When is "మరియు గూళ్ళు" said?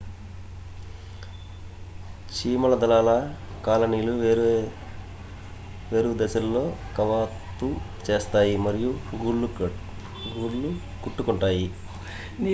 8.65-9.49